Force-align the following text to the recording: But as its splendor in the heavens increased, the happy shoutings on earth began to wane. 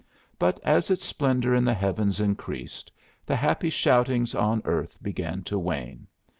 But 0.39 0.59
as 0.63 0.89
its 0.89 1.05
splendor 1.05 1.53
in 1.53 1.63
the 1.63 1.75
heavens 1.75 2.19
increased, 2.19 2.91
the 3.23 3.35
happy 3.35 3.69
shoutings 3.69 4.33
on 4.33 4.63
earth 4.65 4.97
began 4.99 5.43
to 5.43 5.59
wane. 5.59 6.07